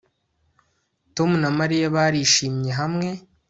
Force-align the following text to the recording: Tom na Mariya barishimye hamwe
Tom 1.15 1.31
na 1.41 1.49
Mariya 1.59 1.87
barishimye 1.95 2.71
hamwe 2.79 3.07